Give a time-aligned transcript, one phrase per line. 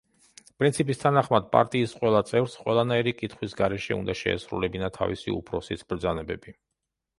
[0.61, 6.59] პრინციპის თანახმად, პარტიის ყველა წევრს ყველანაირი კითხვის გარეშე უნდა შეესრულებინა თავისი უფროსის ბრძანებები.